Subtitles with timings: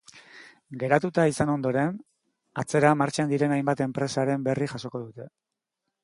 [0.83, 1.99] Geratuta izan ondoren,
[2.63, 5.29] atzera martxan diren hainbat enpresaren berri jasoko dute.